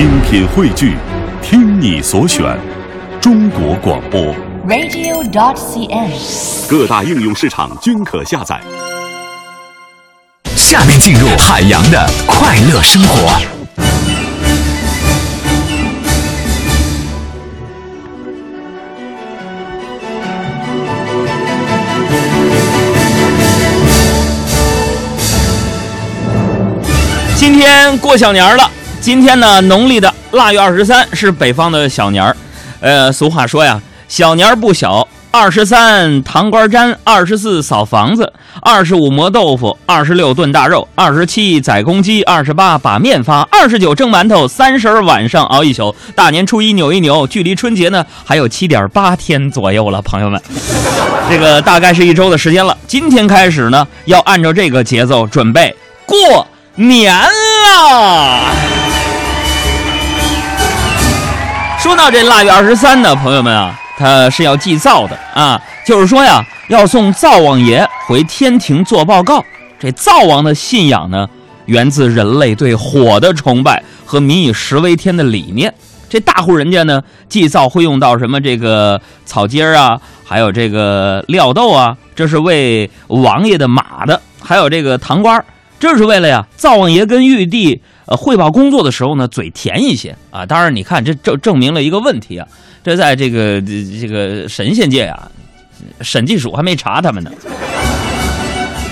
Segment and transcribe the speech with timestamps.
[0.00, 0.96] 精品汇聚，
[1.42, 2.58] 听你所选，
[3.20, 4.34] 中国广播。
[4.66, 6.10] radio.dot.cn，。
[6.66, 8.58] 各大应用市场均可下载。
[10.56, 13.38] 下面进入海洋的快乐生活。
[27.36, 28.70] 今天过小年儿了，
[29.00, 32.36] 今天呢，农历的腊月二十三是北方的小年儿。
[32.80, 50.40] 呃，俗话说呀，小年儿不小，二十三糖瓜粘，二十四扫房子，二十五磨豆腐，二十六炖大肉，二十七宰公鸡，二十八把面发，二十九蒸馒头，三十晚上熬一宿，大年初一扭一扭，距离春节呢还有七点八天左右了，朋友们。
[51.30, 52.76] 这个大概是一周的时间了。
[52.86, 55.74] 今天开始呢，要按照这个节奏准备
[56.04, 58.52] 过年啦。
[61.90, 69.44] 说到这腊月二十三呢，朋友们啊，他是要祭灶的啊，就是说呀，要送灶王爷回天庭做报告。
[69.76, 71.28] 这灶王的信仰呢，
[71.66, 75.74] 源自人类对火的崇拜和民以食为天的理念。
[76.08, 85.44] 这大户人家呢，祭灶会用到什么这个草秸儿啊，还有这个料豆啊，这是为王爷的马的，还有这个糖瓜儿，
[85.80, 90.44] 这是为了呀，灶王爷跟玉帝呃汇报工作的时候呢，嘴甜一些啊。
[90.44, 92.46] 当然，你看这证证明了一个问题啊，
[92.84, 95.30] 这在这个这个神仙界啊，
[96.02, 97.30] 审计署还没查他们呢，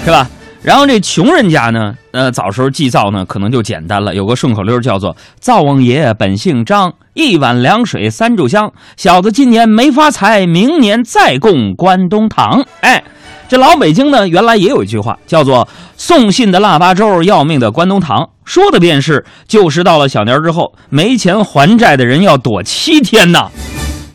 [0.05, 0.31] 是吧？
[0.61, 13.05] 然后这穷人家呢，呃，早时候祭灶呢，可能就简单了，有个顺口溜叫做“灶王爷本姓张，一碗凉水三炷香，小子今年没发财，明年再供关东糖。”哎，
[13.49, 23.49] 这老北京呢，原来也有一句话叫做“送信的腊八粥，要命的关东糖”，说的便是就是到了小年之后，没钱还债的人要躲七天呐。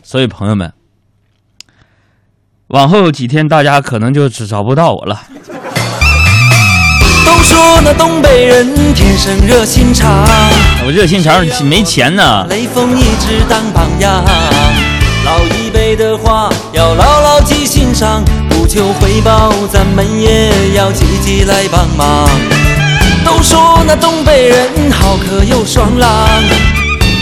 [0.04, 0.72] 所以朋友们，
[2.68, 5.22] 往后几天大家可能就只找不到我了。
[7.26, 10.24] 都说那东北人天生热心肠，
[10.86, 12.46] 我热心肠没钱呢。
[12.48, 14.24] 雷锋一直当榜样。
[15.24, 22.28] 老一辈的话要牢牢记心上，不求回报，咱们也要积极来帮忙。
[23.24, 26.28] 都说那东北人好客又爽朗，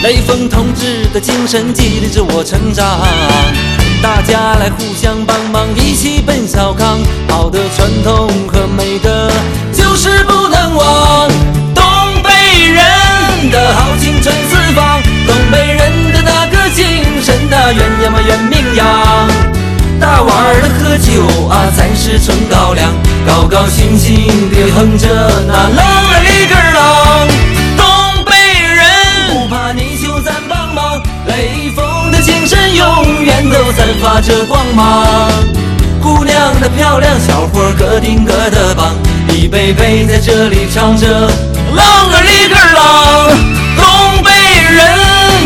[0.03, 3.01] 雷锋同志的精神激励着我成长。
[4.03, 6.99] 大家来互相帮忙，一起奔小康。
[7.29, 9.31] 好的传统和美德
[9.73, 11.29] 就是不能忘。
[11.75, 11.85] 东
[12.23, 12.31] 北
[12.67, 16.85] 人的好青春四方，东北人的那个精
[17.23, 18.62] 神呐，远呀嘛远名。
[20.99, 22.93] 酒啊，咱是纯高粱，
[23.27, 25.09] 高高兴兴地哼着
[25.47, 25.77] 那啷
[26.11, 26.79] 个里个啷。
[27.77, 28.85] 东北人
[29.31, 35.31] 不怕你就咱帮忙，雷锋的精神永远都散发着光芒。
[36.03, 38.95] 姑娘的漂亮，小伙儿个顶个的棒，
[39.29, 41.07] 一杯杯在这里唱着
[41.75, 43.92] 啷个里个啷。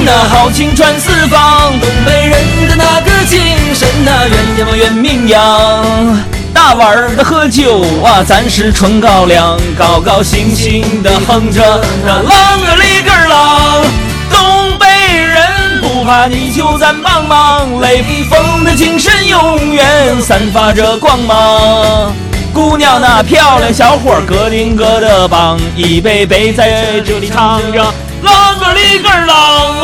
[0.07, 3.41] 那豪情传四方，东北人的那个精
[3.75, 6.23] 神那远呀嘛远名扬。
[6.55, 13.85] 大碗的喝酒啊，咱是纯高粱，高高兴兴的哼着那啷个哩个啷。
[14.31, 22.15] 东北人不怕你就咱帮忙，雷锋的精神永远散发着光芒。
[22.55, 27.83] 姑娘那漂亮，小伙儿个顶个的棒，一杯杯在这里唱着
[28.25, 29.76] 啷个哩个啷，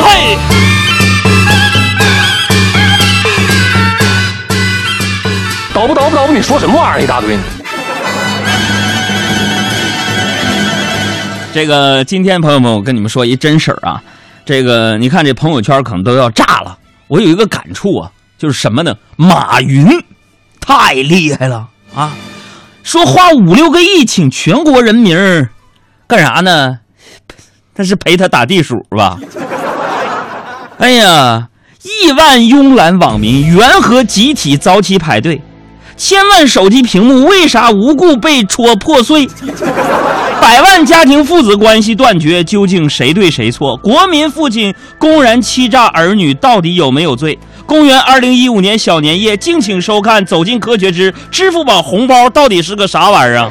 [6.33, 7.43] 你说什么玩意儿一大堆呢？
[11.53, 14.01] 这个今天朋友们，我跟你们说一真事儿啊，
[14.43, 16.75] 这个你看这朋友圈可能都要炸了。
[17.07, 18.95] 我有一个感触啊，就是什么呢？
[19.15, 19.87] 马云
[20.59, 22.13] 太厉害了啊！
[22.81, 25.15] 说花五六个亿请全国人民
[26.07, 26.79] 干啥呢？
[27.75, 29.19] 那是陪他打地鼠吧？
[30.79, 31.47] 哎呀，
[31.83, 35.39] 亿万慵懒网民缘何集体早起排队？
[35.95, 39.27] 千万手机屏幕为啥无故被戳破碎？
[40.41, 43.77] 百万家庭父子关系断绝，究竟谁对谁错？
[43.77, 47.39] 国民父亲公然欺诈儿女，到底有没有罪？
[47.65, 53.49] 公元二零一五年小年夜，敬请收看《走进科学之支付宝红包到底是个啥玩意儿？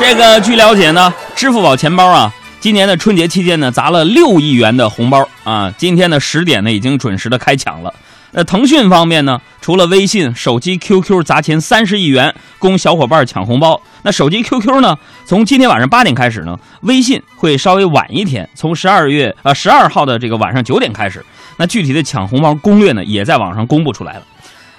[0.00, 5.72] 这个据了解呢，支付宝钱包啊，今年的春节期间呢，砸了六亿元的红包啊！
[5.78, 7.94] 今天的十点呢，已经准时的开抢了。
[8.32, 21.24] 那腾讯方面呢，除了微信、手机、QQ 砸钱三十亿元供小伙伴抢红包，那手机 QQ 呢，从今天晚上八点开始呢，微信会稍微晚一天，从十二月呃十二号的这个晚上九点开始。
[21.56, 24.22] 那具体的抢红包攻略呢，也在网上公布出来了。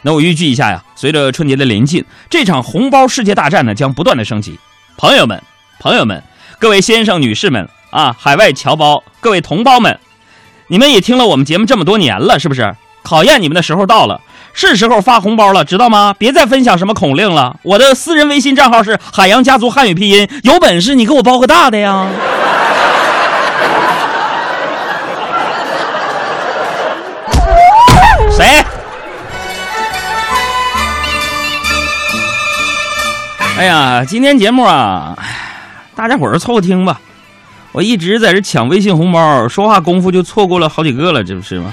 [0.03, 4.59] 那我预计一下呀，随着春节的临近，这场红包世界大战呢将不断的升级。
[4.97, 5.41] 朋友们，
[5.79, 6.23] 朋友们，
[6.61, 9.97] 各位先生、女士们啊，海外侨胞，各位同胞们，
[10.67, 12.75] 你们也听了我们节目这么多年了，是不是？
[13.01, 14.21] 考验你们的时候到了，
[14.53, 16.13] 是时候发红包了，知道吗？
[16.19, 17.55] 别再分享什么口令了。
[17.63, 22.07] 我的私人微信账号是海洋家族汉语拼音，有本事你给我包个大的呀！
[28.29, 28.63] 谁？
[33.57, 35.10] 哎呀，今天节目啊，
[36.01, 36.99] 大家伙儿凑合听吧。
[37.73, 41.71] 我一直在这抢微信红包，说话功夫就错过了好几个了，这不是吗？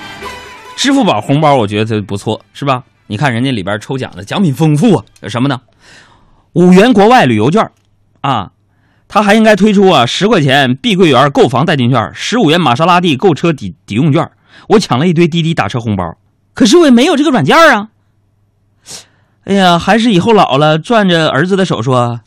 [0.77, 2.83] 支付宝红包我觉得不错，是吧？
[3.07, 5.63] 你看人家里边抽奖的奖品丰富啊，有什么呢？
[6.53, 7.71] 五元国外旅游券，
[8.21, 8.51] 啊，
[9.09, 14.31] 他还应该推出啊十块钱碧桂园购房代金券，十五元玛莎拉蒂购车抵抵用券。
[14.69, 16.05] 我抢了一堆滴滴打车红包，
[16.53, 17.89] 可是我也没有这个软件啊。
[19.45, 22.21] 哎呀，还是以后老了攥着儿子的手说：“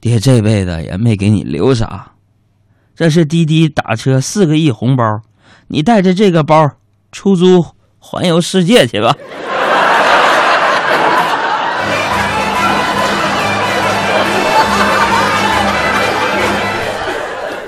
[0.00, 2.12] 爹这辈子也没给你留啥，
[2.94, 5.02] 这是滴滴打车四个亿红包，
[5.66, 6.70] 你带着这个包
[7.10, 7.66] 出租
[7.98, 9.16] 环游世界去吧。”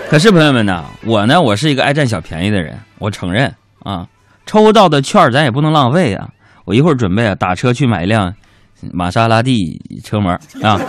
[0.08, 4.06] 可是朋友们呢，我呢，我是一个爱占小便宜的人，我承认啊，
[4.46, 6.28] 抽到的券咱也不能浪费啊。
[6.64, 8.32] 我一会儿准备啊打车去买一辆
[8.92, 10.30] 玛莎拉蒂车模
[10.62, 10.80] 啊。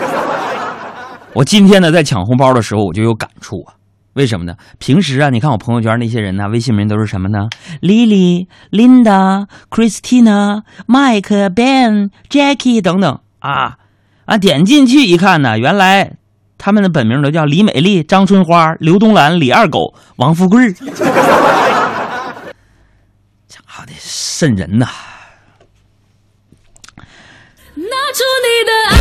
[1.33, 3.74] 我今天呢在抢红包的时候我就有感触啊，
[4.13, 4.54] 为什么呢？
[4.80, 7.48] 平时啊，你看我朋友圈那些人呢，微信名都是什么呢
[7.81, 13.78] ？Lily、Linda、Christina、Mike、Ben、Jackie 等等啊
[14.25, 16.18] 啊，点进去一看呢，原来
[16.57, 20.74] 他们的本名都叫李美丽、张春花、刘东兰、李二狗、王富贵儿。
[23.48, 24.86] 家的瘆人呐！
[27.75, 29.00] 拿出你的爱。